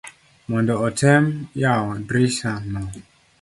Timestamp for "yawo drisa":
1.61-2.51